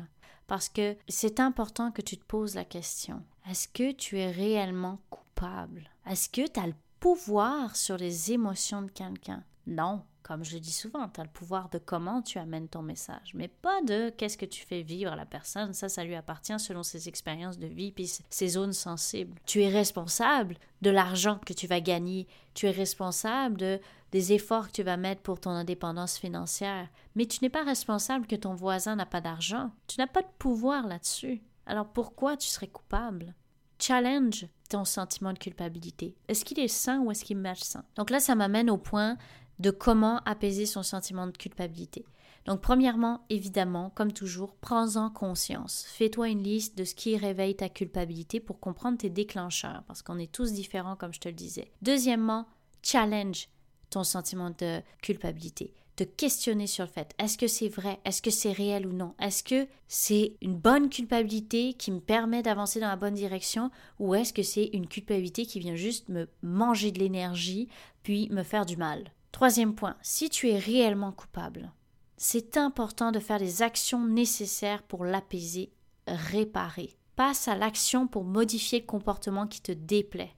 Parce 0.47 0.69
que 0.69 0.97
c'est 1.07 1.39
important 1.39 1.91
que 1.91 2.01
tu 2.01 2.17
te 2.17 2.25
poses 2.25 2.55
la 2.55 2.65
question. 2.65 3.21
Est-ce 3.49 3.67
que 3.67 3.91
tu 3.91 4.17
es 4.17 4.31
réellement 4.31 4.99
coupable? 5.09 5.89
Est-ce 6.05 6.29
que 6.29 6.47
tu 6.47 6.59
as 6.59 6.67
le 6.67 6.75
pouvoir 7.01 7.75
sur 7.75 7.97
les 7.97 8.31
émotions 8.31 8.83
de 8.83 8.91
quelqu'un? 8.91 9.43
Non. 9.67 10.03
Comme 10.21 10.45
je 10.45 10.53
le 10.53 10.59
dis 10.59 10.71
souvent, 10.71 11.09
tu 11.09 11.19
as 11.19 11.23
le 11.23 11.31
pouvoir 11.31 11.67
de 11.69 11.79
comment 11.79 12.21
tu 12.21 12.37
amènes 12.37 12.69
ton 12.69 12.83
message, 12.83 13.33
mais 13.33 13.47
pas 13.47 13.81
de 13.81 14.11
qu'est-ce 14.11 14.37
que 14.37 14.45
tu 14.45 14.63
fais 14.63 14.83
vivre 14.83 15.11
à 15.11 15.15
la 15.15 15.25
personne. 15.25 15.73
Ça, 15.73 15.89
ça 15.89 16.03
lui 16.03 16.13
appartient 16.13 16.57
selon 16.59 16.83
ses 16.83 17.09
expériences 17.09 17.57
de 17.57 17.65
vie 17.65 17.91
puis 17.91 18.09
ses 18.29 18.47
zones 18.49 18.71
sensibles. 18.71 19.39
Tu 19.47 19.63
es 19.63 19.67
responsable 19.67 20.57
de 20.83 20.91
l'argent 20.91 21.39
que 21.43 21.53
tu 21.53 21.65
vas 21.65 21.81
gagner. 21.81 22.27
Tu 22.53 22.67
es 22.67 22.71
responsable 22.71 23.57
de, 23.57 23.79
des 24.11 24.33
efforts 24.33 24.67
que 24.67 24.73
tu 24.73 24.83
vas 24.83 24.95
mettre 24.95 25.23
pour 25.23 25.39
ton 25.39 25.49
indépendance 25.49 26.19
financière. 26.19 26.87
Mais 27.15 27.25
tu 27.25 27.39
n'es 27.41 27.49
pas 27.49 27.63
responsable 27.63 28.27
que 28.27 28.35
ton 28.35 28.53
voisin 28.53 28.95
n'a 28.95 29.07
pas 29.07 29.21
d'argent. 29.21 29.71
Tu 29.87 29.99
n'as 29.99 30.07
pas 30.07 30.21
de 30.21 30.31
pouvoir 30.37 30.85
là-dessus. 30.85 31.41
Alors 31.65 31.87
pourquoi 31.87 32.37
tu 32.37 32.47
serais 32.47 32.67
coupable? 32.67 33.33
Challenge 33.81 34.45
ton 34.69 34.85
sentiment 34.85 35.33
de 35.33 35.39
culpabilité? 35.39 36.15
Est-ce 36.27 36.45
qu'il 36.45 36.59
est 36.59 36.67
sain 36.67 37.01
ou 37.01 37.11
est-ce 37.11 37.25
qu'il 37.25 37.37
est 37.37 37.41
malsain? 37.41 37.83
Donc 37.95 38.11
là, 38.11 38.19
ça 38.19 38.35
m'amène 38.35 38.69
au 38.69 38.77
point 38.77 39.17
de 39.59 39.71
comment 39.71 40.21
apaiser 40.25 40.65
son 40.65 40.83
sentiment 40.83 41.25
de 41.25 41.35
culpabilité. 41.35 42.05
Donc, 42.45 42.61
premièrement, 42.61 43.25
évidemment, 43.29 43.91
comme 43.91 44.13
toujours, 44.13 44.55
prends-en 44.55 45.09
conscience. 45.09 45.85
Fais-toi 45.87 46.29
une 46.29 46.43
liste 46.43 46.77
de 46.77 46.83
ce 46.83 46.95
qui 46.95 47.17
réveille 47.17 47.55
ta 47.55 47.69
culpabilité 47.69 48.39
pour 48.39 48.59
comprendre 48.59 48.97
tes 48.97 49.09
déclencheurs, 49.09 49.83
parce 49.87 50.01
qu'on 50.01 50.17
est 50.17 50.31
tous 50.31 50.51
différents, 50.53 50.95
comme 50.95 51.13
je 51.13 51.19
te 51.19 51.29
le 51.29 51.35
disais. 51.35 51.71
Deuxièmement, 51.81 52.47
challenge 52.81 53.47
ton 53.89 54.03
sentiment 54.03 54.51
de 54.57 54.81
culpabilité. 55.01 55.73
Te 55.95 56.03
questionner 56.03 56.67
sur 56.67 56.85
le 56.85 56.89
fait, 56.89 57.13
est-ce 57.19 57.37
que 57.37 57.47
c'est 57.47 57.67
vrai, 57.67 57.99
est-ce 58.05 58.21
que 58.21 58.31
c'est 58.31 58.53
réel 58.53 58.87
ou 58.87 58.93
non, 58.93 59.13
est-ce 59.19 59.43
que 59.43 59.67
c'est 59.87 60.37
une 60.41 60.55
bonne 60.55 60.89
culpabilité 60.89 61.73
qui 61.73 61.91
me 61.91 61.99
permet 61.99 62.41
d'avancer 62.41 62.79
dans 62.79 62.87
la 62.87 62.95
bonne 62.95 63.13
direction, 63.13 63.71
ou 63.99 64.15
est-ce 64.15 64.31
que 64.31 64.41
c'est 64.41 64.69
une 64.73 64.87
culpabilité 64.87 65.45
qui 65.45 65.59
vient 65.59 65.75
juste 65.75 66.07
me 66.07 66.29
manger 66.41 66.91
de 66.91 66.99
l'énergie, 66.99 67.67
puis 68.03 68.29
me 68.29 68.43
faire 68.43 68.65
du 68.65 68.77
mal? 68.77 69.11
Troisième 69.33 69.75
point, 69.75 69.97
si 70.01 70.29
tu 70.29 70.49
es 70.49 70.57
réellement 70.57 71.11
coupable, 71.11 71.71
c'est 72.15 72.55
important 72.55 73.11
de 73.11 73.19
faire 73.19 73.39
les 73.39 73.61
actions 73.61 74.05
nécessaires 74.05 74.83
pour 74.83 75.03
l'apaiser, 75.03 75.73
réparer. 76.07 76.95
Passe 77.15 77.47
à 77.47 77.55
l'action 77.55 78.07
pour 78.07 78.23
modifier 78.23 78.79
le 78.79 78.85
comportement 78.85 79.45
qui 79.45 79.61
te 79.61 79.71
déplaît. 79.71 80.35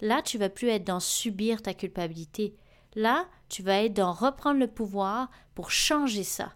Là, 0.00 0.22
tu 0.22 0.38
vas 0.38 0.48
plus 0.48 0.68
être 0.68 0.84
dans 0.84 1.00
subir 1.00 1.62
ta 1.62 1.74
culpabilité. 1.74 2.56
Là, 2.94 3.28
tu 3.48 3.62
vas 3.62 3.82
être 3.82 3.94
dans 3.94 4.12
reprendre 4.12 4.58
le 4.58 4.66
pouvoir 4.66 5.30
pour 5.54 5.70
changer 5.70 6.24
ça, 6.24 6.52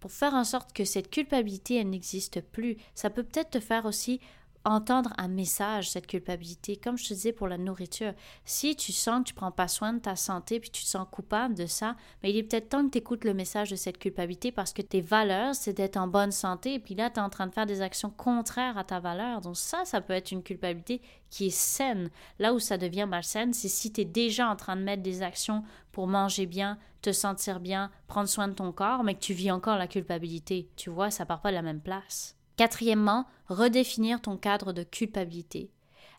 pour 0.00 0.10
faire 0.10 0.34
en 0.34 0.44
sorte 0.44 0.72
que 0.72 0.84
cette 0.84 1.10
culpabilité, 1.10 1.76
elle 1.76 1.90
n'existe 1.90 2.40
plus. 2.40 2.76
Ça 2.94 3.10
peut 3.10 3.22
peut-être 3.22 3.50
te 3.50 3.60
faire 3.60 3.86
aussi 3.86 4.20
entendre 4.64 5.12
un 5.18 5.28
message, 5.28 5.90
cette 5.90 6.06
culpabilité. 6.06 6.76
Comme 6.76 6.96
je 6.96 7.08
te 7.08 7.14
disais 7.14 7.32
pour 7.32 7.48
la 7.48 7.58
nourriture, 7.58 8.12
si 8.44 8.76
tu 8.76 8.92
sens 8.92 9.20
que 9.20 9.28
tu 9.28 9.34
prends 9.34 9.50
pas 9.50 9.68
soin 9.68 9.92
de 9.92 9.98
ta 9.98 10.16
santé 10.16 10.60
puis 10.60 10.70
tu 10.70 10.82
te 10.82 10.88
sens 10.88 11.06
coupable 11.10 11.54
de 11.54 11.66
ça, 11.66 11.96
mais 12.22 12.30
il 12.30 12.36
est 12.36 12.42
peut-être 12.42 12.70
temps 12.70 12.84
que 12.84 12.90
tu 12.90 12.98
écoutes 12.98 13.24
le 13.24 13.34
message 13.34 13.70
de 13.70 13.76
cette 13.76 13.98
culpabilité 13.98 14.52
parce 14.52 14.72
que 14.72 14.82
tes 14.82 15.00
valeurs, 15.00 15.54
c'est 15.54 15.74
d'être 15.74 15.96
en 15.96 16.08
bonne 16.08 16.32
santé 16.32 16.74
et 16.74 16.78
puis 16.78 16.94
là, 16.94 17.10
tu 17.10 17.16
es 17.16 17.22
en 17.22 17.30
train 17.30 17.46
de 17.46 17.52
faire 17.52 17.66
des 17.66 17.82
actions 17.82 18.10
contraires 18.10 18.78
à 18.78 18.84
ta 18.84 19.00
valeur. 19.00 19.40
Donc 19.40 19.56
ça, 19.56 19.84
ça 19.84 20.00
peut 20.00 20.14
être 20.14 20.32
une 20.32 20.42
culpabilité 20.42 21.00
qui 21.30 21.46
est 21.46 21.56
saine. 21.56 22.10
Là 22.38 22.54
où 22.54 22.58
ça 22.58 22.78
devient 22.78 23.06
malsaine, 23.08 23.52
c'est 23.52 23.68
si 23.68 23.92
tu 23.92 24.00
es 24.00 24.04
déjà 24.04 24.48
en 24.48 24.56
train 24.56 24.76
de 24.76 24.82
mettre 24.82 25.02
des 25.02 25.22
actions 25.22 25.62
pour 25.92 26.06
manger 26.06 26.46
bien, 26.46 26.78
te 27.02 27.12
sentir 27.12 27.60
bien, 27.60 27.90
prendre 28.06 28.28
soin 28.28 28.48
de 28.48 28.54
ton 28.54 28.72
corps, 28.72 29.04
mais 29.04 29.14
que 29.14 29.20
tu 29.20 29.34
vis 29.34 29.50
encore 29.50 29.76
la 29.76 29.86
culpabilité. 29.86 30.68
Tu 30.76 30.90
vois, 30.90 31.10
ça 31.10 31.26
part 31.26 31.40
pas 31.40 31.50
de 31.50 31.56
la 31.56 31.62
même 31.62 31.80
place. 31.80 32.33
Quatrièmement, 32.56 33.26
redéfinir 33.48 34.20
ton 34.20 34.36
cadre 34.36 34.72
de 34.72 34.82
culpabilité. 34.82 35.70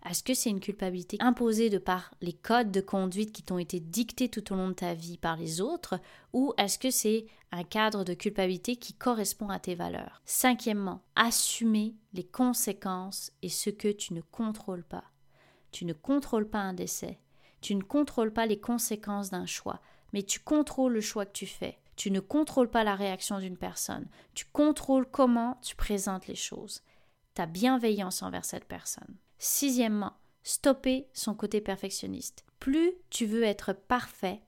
Est-ce 0.07 0.21
que 0.21 0.35
c'est 0.35 0.51
une 0.51 0.59
culpabilité 0.59 1.17
imposée 1.19 1.71
de 1.71 1.79
par 1.79 2.13
les 2.21 2.33
codes 2.33 2.71
de 2.71 2.81
conduite 2.81 3.31
qui 3.31 3.41
t'ont 3.41 3.57
été 3.57 3.79
dictés 3.79 4.29
tout 4.29 4.53
au 4.53 4.55
long 4.55 4.69
de 4.69 4.73
ta 4.73 4.93
vie 4.93 5.17
par 5.17 5.35
les 5.35 5.61
autres 5.61 5.99
ou 6.31 6.53
est-ce 6.57 6.77
que 6.77 6.91
c'est 6.91 7.25
un 7.51 7.63
cadre 7.63 8.03
de 8.03 8.13
culpabilité 8.13 8.75
qui 8.75 8.93
correspond 8.93 9.49
à 9.49 9.57
tes 9.57 9.73
valeurs? 9.73 10.21
Cinquièmement, 10.25 11.01
assumer 11.15 11.95
les 12.13 12.23
conséquences 12.23 13.31
et 13.41 13.49
ce 13.49 13.71
que 13.71 13.91
tu 13.91 14.13
ne 14.13 14.21
contrôles 14.21 14.83
pas. 14.83 15.05
Tu 15.71 15.85
ne 15.85 15.93
contrôles 15.93 16.49
pas 16.49 16.59
un 16.59 16.73
décès, 16.73 17.19
tu 17.61 17.73
ne 17.73 17.81
contrôles 17.81 18.31
pas 18.31 18.45
les 18.45 18.59
conséquences 18.59 19.31
d'un 19.31 19.47
choix, 19.47 19.81
mais 20.13 20.21
tu 20.21 20.39
contrôles 20.39 20.93
le 20.93 21.01
choix 21.01 21.25
que 21.25 21.33
tu 21.33 21.47
fais. 21.47 21.79
Tu 21.95 22.11
ne 22.11 22.19
contrôles 22.19 22.69
pas 22.69 22.83
la 22.83 22.95
réaction 22.95 23.39
d'une 23.39 23.57
personne. 23.57 24.07
Tu 24.33 24.45
contrôles 24.45 25.09
comment 25.09 25.59
tu 25.61 25.75
présentes 25.75 26.27
les 26.27 26.35
choses. 26.35 26.81
Ta 27.33 27.45
bienveillance 27.45 28.21
envers 28.21 28.45
cette 28.45 28.65
personne. 28.65 29.17
Sixièmement, 29.37 30.13
stopper 30.43 31.09
son 31.13 31.35
côté 31.35 31.61
perfectionniste. 31.61 32.45
Plus 32.59 32.93
tu 33.09 33.25
veux 33.25 33.43
être 33.43 33.73
parfait 33.73 34.41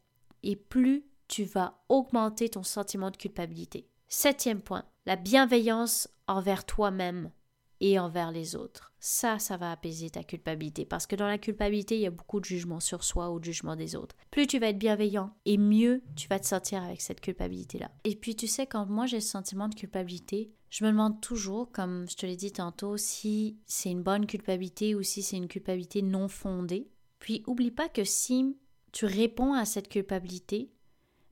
et 0.43 0.55
plus 0.55 1.05
tu 1.27 1.43
vas 1.43 1.83
augmenter 1.89 2.49
ton 2.49 2.63
sentiment 2.63 3.11
de 3.11 3.17
culpabilité. 3.17 3.89
Septième 4.07 4.61
point, 4.61 4.85
la 5.05 5.15
bienveillance 5.15 6.09
envers 6.27 6.65
toi-même 6.65 7.31
et 7.79 7.99
envers 7.99 8.31
les 8.31 8.55
autres. 8.55 8.93
Ça, 8.99 9.39
ça 9.39 9.57
va 9.57 9.71
apaiser 9.71 10.09
ta 10.09 10.23
culpabilité 10.23 10.85
parce 10.85 11.05
que 11.07 11.15
dans 11.15 11.27
la 11.27 11.37
culpabilité, 11.37 11.95
il 11.95 12.01
y 12.01 12.07
a 12.07 12.11
beaucoup 12.11 12.39
de 12.39 12.45
jugement 12.45 12.79
sur 12.79 13.03
soi 13.03 13.29
ou 13.31 13.39
de 13.39 13.45
jugement 13.45 13.75
des 13.75 13.95
autres. 13.95 14.15
Plus 14.31 14.47
tu 14.47 14.59
vas 14.59 14.69
être 14.69 14.79
bienveillant 14.79 15.35
et 15.45 15.57
mieux 15.57 16.01
tu 16.15 16.27
vas 16.27 16.39
te 16.39 16.47
sentir 16.47 16.83
avec 16.83 17.01
cette 17.01 17.21
culpabilité-là. 17.21 17.91
Et 18.03 18.15
puis 18.15 18.35
tu 18.35 18.47
sais, 18.47 18.65
quand 18.65 18.87
moi 18.87 19.05
j'ai 19.05 19.19
ce 19.19 19.29
sentiment 19.29 19.69
de 19.69 19.75
culpabilité, 19.75 20.51
je 20.69 20.83
me 20.83 20.89
demande 20.91 21.21
toujours, 21.21 21.71
comme 21.71 22.09
je 22.09 22.15
te 22.15 22.25
l'ai 22.25 22.35
dit 22.35 22.51
tantôt, 22.51 22.97
si 22.97 23.57
c'est 23.65 23.91
une 23.91 24.03
bonne 24.03 24.25
culpabilité 24.25 24.95
ou 24.95 25.03
si 25.03 25.21
c'est 25.21 25.37
une 25.37 25.47
culpabilité 25.47 26.01
non 26.01 26.27
fondée. 26.27 26.89
Puis 27.19 27.43
oublie 27.47 27.71
pas 27.71 27.89
que 27.89 28.03
si 28.03 28.57
tu 28.91 29.05
réponds 29.05 29.53
à 29.53 29.65
cette 29.65 29.89
culpabilité, 29.89 30.71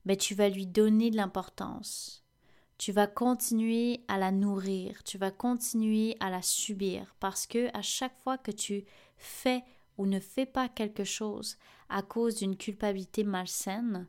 ben, 0.04 0.16
tu 0.16 0.34
vas 0.34 0.48
lui 0.48 0.66
donner 0.66 1.10
de 1.10 1.16
l'importance 1.16 2.25
tu 2.78 2.92
vas 2.92 3.06
continuer 3.06 4.04
à 4.08 4.18
la 4.18 4.30
nourrir, 4.30 5.02
tu 5.04 5.18
vas 5.18 5.30
continuer 5.30 6.16
à 6.20 6.30
la 6.30 6.42
subir 6.42 7.14
parce 7.20 7.46
que 7.46 7.74
à 7.76 7.82
chaque 7.82 8.18
fois 8.18 8.38
que 8.38 8.50
tu 8.50 8.84
fais 9.16 9.64
ou 9.96 10.06
ne 10.06 10.20
fais 10.20 10.46
pas 10.46 10.68
quelque 10.68 11.04
chose 11.04 11.56
à 11.88 12.02
cause 12.02 12.36
d'une 12.36 12.56
culpabilité 12.56 13.24
malsaine, 13.24 14.06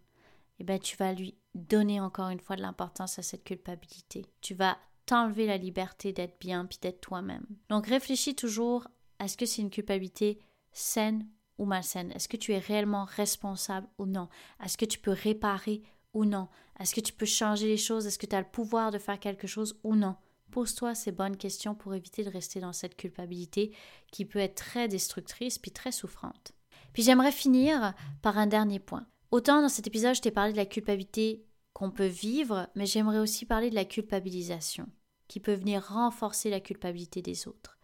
eh 0.59 0.63
ben 0.63 0.79
tu 0.79 0.97
vas 0.97 1.13
lui 1.13 1.37
donner 1.55 2.01
encore 2.01 2.29
une 2.29 2.39
fois 2.39 2.55
de 2.55 2.61
l'importance 2.61 3.19
à 3.19 3.23
cette 3.23 3.43
culpabilité. 3.43 4.25
Tu 4.41 4.53
vas 4.53 4.77
t'enlever 5.05 5.45
la 5.45 5.57
liberté 5.57 6.11
d'être 6.11 6.39
bien 6.39 6.65
puis 6.65 6.79
d'être 6.81 7.01
toi-même. 7.01 7.45
Donc 7.69 7.87
réfléchis 7.87 8.35
toujours 8.35 8.87
à 9.19 9.27
ce 9.27 9.37
que 9.37 9.45
c'est 9.45 9.61
une 9.61 9.69
culpabilité 9.69 10.39
saine 10.71 11.27
ou 11.57 11.65
malsaine. 11.65 12.11
Est-ce 12.11 12.27
que 12.27 12.37
tu 12.37 12.53
es 12.53 12.59
réellement 12.59 13.05
responsable 13.05 13.87
ou 13.97 14.05
non? 14.05 14.29
Est-ce 14.63 14.77
que 14.77 14.85
tu 14.85 14.99
peux 14.99 15.11
réparer 15.11 15.81
ou 16.17 16.25
non? 16.25 16.47
Est-ce 16.79 16.95
que 16.95 17.01
tu 17.01 17.13
peux 17.13 17.25
changer 17.25 17.67
les 17.67 17.77
choses? 17.77 18.07
Est-ce 18.07 18.19
que 18.19 18.25
tu 18.25 18.35
as 18.35 18.41
le 18.41 18.47
pouvoir 18.47 18.91
de 18.91 18.97
faire 18.97 19.19
quelque 19.19 19.47
chose 19.47 19.79
ou 19.83 19.95
non? 19.95 20.15
Pose-toi 20.51 20.95
ces 20.95 21.11
bonnes 21.11 21.37
questions 21.37 21.75
pour 21.75 21.93
éviter 21.93 22.23
de 22.23 22.29
rester 22.29 22.59
dans 22.59 22.73
cette 22.73 22.95
culpabilité 22.95 23.75
qui 24.11 24.25
peut 24.25 24.39
être 24.39 24.55
très 24.55 24.87
destructrice 24.87 25.59
puis 25.59 25.71
très 25.71 25.91
souffrante. 25.91 26.53
Puis 26.93 27.03
j'aimerais 27.03 27.31
finir 27.31 27.93
par 28.21 28.37
un 28.37 28.47
dernier 28.47 28.79
point. 28.79 29.05
Autant 29.31 29.61
dans 29.61 29.69
cet 29.69 29.87
épisode, 29.87 30.15
je 30.15 30.21
t'ai 30.21 30.31
parlé 30.31 30.53
de 30.53 30.57
la 30.57 30.65
culpabilité 30.65 31.45
qu'on 31.73 31.91
peut 31.91 32.05
vivre, 32.05 32.69
mais 32.75 32.85
j'aimerais 32.85 33.19
aussi 33.19 33.45
parler 33.45 33.69
de 33.69 33.75
la 33.75 33.85
culpabilisation, 33.85 34.87
qui 35.27 35.39
peut 35.39 35.53
venir 35.53 35.85
renforcer 35.89 36.49
la 36.49 36.59
culpabilité 36.59 37.21
des 37.21 37.47
autres. 37.47 37.77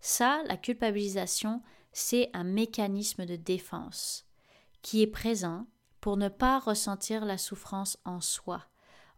Ça, 0.00 0.42
la 0.46 0.56
culpabilisation, 0.56 1.62
c'est 1.92 2.30
un 2.32 2.44
mécanisme 2.44 3.26
de 3.26 3.36
défense 3.36 4.26
qui 4.82 5.02
est 5.02 5.08
présent 5.08 5.66
pour 6.00 6.16
ne 6.16 6.28
pas 6.28 6.58
ressentir 6.58 7.24
la 7.24 7.38
souffrance 7.38 7.98
en 8.04 8.20
soi. 8.20 8.64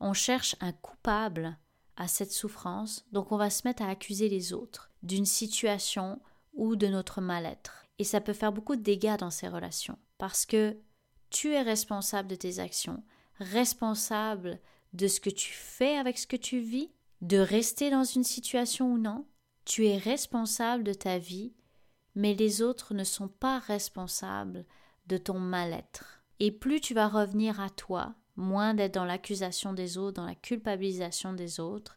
On 0.01 0.13
cherche 0.13 0.57
un 0.61 0.73
coupable 0.73 1.57
à 1.97 2.09
cette 2.09 2.33
souffrance, 2.33 3.05
donc 3.13 3.33
on 3.33 3.37
va 3.37 3.51
se 3.51 3.67
mettre 3.67 3.83
à 3.83 3.89
accuser 3.89 4.29
les 4.29 4.53
autres 4.53 4.91
d'une 5.03 5.27
situation 5.27 6.21
ou 6.55 6.77
de 6.77 6.87
notre 6.87 7.21
mal-être. 7.21 7.87
Et 7.99 8.05
ça 8.05 8.21
peut 8.21 8.33
faire 8.33 8.53
beaucoup 8.53 8.77
de 8.77 8.83
dégâts 8.83 9.17
dans 9.19 9.31
ces 9.31 9.49
relations, 9.49 9.99
parce 10.19 10.47
que 10.47 10.77
tu 11.31 11.53
es 11.53 11.63
responsable 11.63 12.29
de 12.29 12.35
tes 12.35 12.59
actions, 12.59 13.03
responsable 13.39 14.61
de 14.93 15.07
ce 15.07 15.21
que 15.21 15.31
tu 15.31 15.53
fais 15.53 15.97
avec 15.97 16.19
ce 16.19 16.27
que 16.27 16.37
tu 16.37 16.59
vis, 16.59 16.91
de 17.21 17.39
rester 17.39 17.91
dans 17.91 18.05
une 18.05 18.25
situation 18.25 18.93
ou 18.93 18.99
non. 18.99 19.27
Tu 19.65 19.87
es 19.87 19.97
responsable 19.97 20.83
de 20.83 20.93
ta 20.93 21.19
vie, 21.19 21.55
mais 22.15 22.35
les 22.35 22.63
autres 22.63 22.95
ne 22.95 23.05
sont 23.05 23.29
pas 23.29 23.61
responsables 23.61 24.67
de 25.07 25.17
ton 25.17 25.39
mal-être. 25.39 26.22
Et 26.45 26.51
plus 26.51 26.81
tu 26.81 26.93
vas 26.93 27.07
revenir 27.07 27.61
à 27.61 27.71
toi, 27.71 28.17
moins 28.35 28.75
d'être 28.75 28.95
dans 28.95 29.05
l'accusation 29.05 29.75
des 29.75 29.97
autres, 29.97 30.17
dans 30.17 30.27
la 30.27 30.35
culpabilisation 30.35 31.35
des 31.35 31.61
autres, 31.61 31.97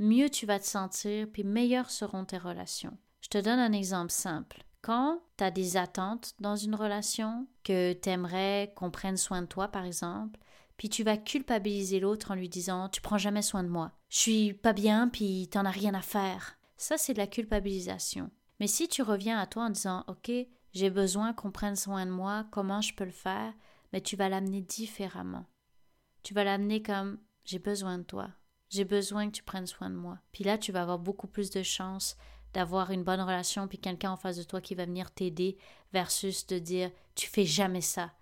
mieux 0.00 0.28
tu 0.30 0.46
vas 0.46 0.58
te 0.58 0.66
sentir, 0.66 1.28
puis 1.32 1.44
meilleures 1.44 1.90
seront 1.90 2.24
tes 2.24 2.38
relations. 2.38 2.98
Je 3.20 3.28
te 3.28 3.38
donne 3.38 3.60
un 3.60 3.70
exemple 3.70 4.10
simple. 4.10 4.64
Quand 4.82 5.22
tu 5.36 5.44
as 5.44 5.52
des 5.52 5.76
attentes 5.76 6.34
dans 6.40 6.56
une 6.56 6.74
relation, 6.74 7.46
que 7.62 7.92
tu 7.92 8.08
aimerais 8.08 8.72
qu'on 8.74 8.90
prenne 8.90 9.16
soin 9.16 9.42
de 9.42 9.46
toi, 9.46 9.68
par 9.68 9.84
exemple, 9.84 10.40
puis 10.76 10.88
tu 10.88 11.04
vas 11.04 11.16
culpabiliser 11.16 12.00
l'autre 12.00 12.32
en 12.32 12.34
lui 12.34 12.48
disant 12.48 12.88
Tu 12.88 13.00
prends 13.00 13.16
jamais 13.16 13.42
soin 13.42 13.62
de 13.62 13.68
moi. 13.68 13.92
Je 14.08 14.18
suis 14.18 14.54
pas 14.54 14.72
bien, 14.72 15.06
puis 15.06 15.46
t'en 15.52 15.66
as 15.66 15.70
rien 15.70 15.94
à 15.94 16.02
faire. 16.02 16.58
Ça, 16.76 16.98
c'est 16.98 17.12
de 17.12 17.18
la 17.18 17.28
culpabilisation. 17.28 18.32
Mais 18.58 18.66
si 18.66 18.88
tu 18.88 19.02
reviens 19.02 19.38
à 19.38 19.46
toi 19.46 19.66
en 19.66 19.70
disant 19.70 20.02
Ok, 20.08 20.32
j'ai 20.72 20.90
besoin 20.90 21.32
qu'on 21.32 21.52
prenne 21.52 21.76
soin 21.76 22.04
de 22.06 22.10
moi, 22.10 22.44
comment 22.50 22.80
je 22.80 22.92
peux 22.92 23.04
le 23.04 23.12
faire? 23.12 23.54
Mais 23.94 24.02
tu 24.02 24.14
vas 24.14 24.28
l'amener 24.28 24.60
différemment. 24.60 25.46
Tu 26.22 26.34
vas 26.34 26.44
l'amener 26.44 26.82
comme 26.82 27.18
J'ai 27.44 27.58
besoin 27.58 27.96
de 27.96 28.02
toi. 28.02 28.28
J'ai 28.68 28.84
besoin 28.84 29.30
que 29.30 29.36
tu 29.36 29.42
prennes 29.42 29.66
soin 29.66 29.88
de 29.88 29.94
moi. 29.94 30.18
Puis 30.32 30.44
là, 30.44 30.58
tu 30.58 30.70
vas 30.70 30.82
avoir 30.82 30.98
beaucoup 30.98 31.28
plus 31.28 31.48
de 31.48 31.62
chances 31.62 32.18
d'avoir 32.52 32.90
une 32.90 33.04
bonne 33.04 33.20
relation, 33.20 33.66
puis 33.66 33.78
quelqu'un 33.78 34.12
en 34.12 34.16
face 34.16 34.36
de 34.36 34.42
toi 34.42 34.60
qui 34.60 34.74
va 34.74 34.84
venir 34.84 35.10
t'aider, 35.10 35.56
versus 35.92 36.46
de 36.46 36.58
dire 36.58 36.90
Tu 37.14 37.26
fais 37.26 37.46
jamais 37.46 37.80
ça 37.80 38.12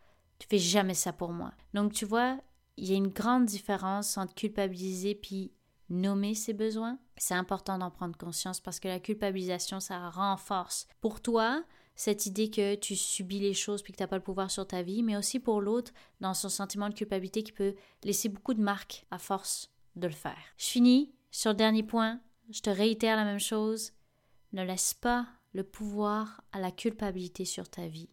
tu 0.43 0.49
fais 0.49 0.59
jamais 0.59 0.95
ça 0.95 1.13
pour 1.13 1.33
moi. 1.33 1.53
Donc 1.73 1.93
tu 1.93 2.05
vois, 2.05 2.37
il 2.77 2.91
y 2.91 2.95
a 2.95 2.97
une 2.97 3.09
grande 3.09 3.45
différence 3.45 4.19
entre 4.19 4.35
culpabiliser 4.35 5.15
puis 5.15 5.53
nommer 5.89 6.35
ses 6.35 6.53
besoins. 6.53 6.99
C'est 7.17 7.35
important 7.35 7.79
d'en 7.79 7.93
prendre 7.93 8.19
conscience 8.19 8.59
parce 8.59 8.81
que 8.81 8.89
la 8.89 8.99
culpabilisation, 8.99 9.79
ça 9.79 10.11
renforce 10.11 10.89
pour 11.01 11.21
toi 11.21 11.63
cette 11.95 12.27
idée 12.27 12.51
que 12.51 12.75
tu 12.75 12.97
subis 12.97 13.41
les 13.41 13.55
choses 13.55 13.83
puis 13.83 13.93
que 13.93 13.99
tu 13.99 14.03
n'as 14.03 14.09
pas 14.09 14.17
le 14.17 14.23
pouvoir 14.23 14.51
sur 14.51 14.67
ta 14.67 14.83
vie, 14.83 15.03
mais 15.03 15.17
aussi 15.17 15.39
pour 15.39 15.61
l'autre 15.61 15.93
dans 16.21 16.35
son 16.35 16.49
sentiment 16.49 16.89
de 16.89 16.95
culpabilité 16.95 17.43
qui 17.43 17.53
peut 17.53 17.75
laisser 18.05 18.29
beaucoup 18.29 18.55
de 18.55 18.63
marques 18.63 19.07
à 19.11 19.19
force 19.19 19.71
de 19.97 20.07
le 20.07 20.13
faire. 20.13 20.39
Je 20.57 20.67
finis 20.67 21.13
sur 21.31 21.51
le 21.51 21.57
dernier 21.57 21.83
point. 21.83 22.21
Je 22.51 22.61
te 22.61 22.71
réitère 22.71 23.17
la 23.17 23.25
même 23.25 23.39
chose. 23.39 23.93
Ne 24.53 24.65
laisse 24.65 24.95
pas 24.95 25.27
le 25.53 25.65
pouvoir 25.65 26.43
à 26.53 26.61
la 26.61 26.71
culpabilité 26.71 27.45
sur 27.45 27.69
ta 27.69 27.87
vie 27.87 28.09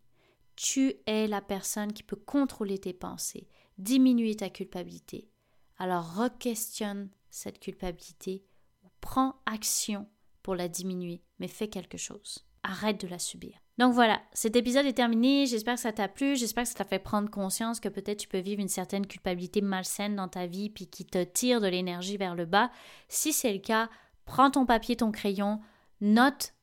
tu 0.62 0.94
es 1.06 1.26
la 1.26 1.42
personne 1.42 1.94
qui 1.94 2.04
peut 2.04 2.18
contrôler 2.18 2.80
tes 2.80 2.92
pensées, 2.92 3.48
diminuer 3.78 4.36
ta 4.36 4.50
culpabilité. 4.50 5.30
Alors 5.78 6.16
re-questionne 6.16 7.10
cette 7.30 7.62
culpabilité 7.62 8.44
ou 8.84 8.90
prends 9.00 9.42
action 9.46 10.06
pour 10.44 10.56
la 10.56 10.68
diminuer, 10.68 11.24
mais 11.40 11.48
fais 11.48 11.70
quelque 11.70 11.98
chose. 11.98 12.46
Arrête 12.64 13.00
de 13.00 13.08
la 13.08 13.20
subir. 13.20 13.58
Donc 13.80 13.94
voilà, 13.94 14.20
cet 14.34 14.58
épisode 14.58 14.86
est 14.86 14.94
terminé. 14.94 15.46
J'espère 15.46 15.76
que 15.76 15.80
ça 15.80 15.94
t'a 15.94 16.10
plu. 16.10 16.36
J'espère 16.36 16.64
que 16.64 16.70
ça 16.70 16.76
t'a 16.76 16.84
fait 16.84 17.00
prendre 17.00 17.30
conscience 17.30 17.80
que 17.80 17.88
peut-être 17.88 18.20
tu 18.20 18.28
peux 18.28 18.40
vivre 18.40 18.60
une 18.60 18.68
certaine 18.68 19.08
culpabilité 19.08 19.62
malsaine 19.62 20.18
dans 20.18 20.28
ta 20.28 20.48
vie 20.48 20.70
puis 20.70 20.88
qui 20.88 21.06
te 21.06 21.24
tire 21.24 21.62
de 21.62 21.68
l'énergie 21.68 22.18
vers 22.18 22.36
le 22.36 22.46
bas. 22.46 22.72
Si 23.08 23.32
c'est 23.32 23.54
le 23.54 23.60
cas, 23.60 23.90
prends 24.26 24.52
ton 24.52 24.66
papier, 24.66 24.98
ton 24.98 25.14
crayon, 25.14 25.62
note 26.02 26.56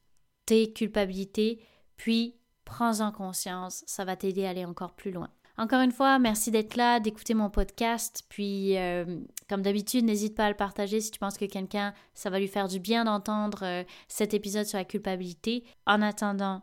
tes 0.45 0.75
culpabilités, 0.75 1.65
puis 1.97 2.37
prends-en 2.67 3.13
conscience, 3.13 3.83
ça 3.87 4.05
va 4.05 4.15
t'aider 4.15 4.45
à 4.45 4.51
aller 4.51 4.67
encore 4.67 4.95
plus 4.95 5.11
loin. 5.11 5.31
Encore 5.57 5.81
une 5.81 5.93
fois, 5.93 6.19
merci 6.19 6.51
d'être 6.51 6.77
là, 6.77 7.01
d'écouter 7.01 7.33
mon 7.33 7.49
podcast. 7.49 8.25
Puis, 8.29 8.77
euh, 8.77 9.21
comme 9.49 9.63
d'habitude, 9.63 10.05
n'hésite 10.05 10.35
pas 10.35 10.45
à 10.45 10.51
le 10.51 10.55
partager 10.55 11.01
si 11.01 11.11
tu 11.11 11.19
penses 11.19 11.39
que 11.39 11.47
quelqu'un, 11.47 11.95
ça 12.13 12.29
va 12.29 12.39
lui 12.39 12.47
faire 12.47 12.69
du 12.69 12.79
bien 12.79 13.07
d'entendre 13.07 13.61
euh, 13.63 13.85
cet 14.07 14.35
épisode 14.35 14.67
sur 14.67 14.77
la 14.77 14.85
culpabilité. 14.85 15.65
En 15.87 16.03
attendant, 16.03 16.61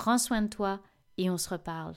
prends 0.00 0.16
soin 0.16 0.40
de 0.40 0.48
toi 0.48 0.80
et 1.18 1.28
on 1.28 1.36
se 1.36 1.50
reparle. 1.50 1.92